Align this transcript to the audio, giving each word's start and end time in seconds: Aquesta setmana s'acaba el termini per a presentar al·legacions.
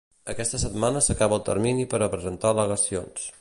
Aquesta 0.31 0.59
setmana 0.61 1.03
s'acaba 1.07 1.39
el 1.39 1.45
termini 1.51 1.87
per 1.93 2.01
a 2.01 2.09
presentar 2.15 2.55
al·legacions. 2.55 3.29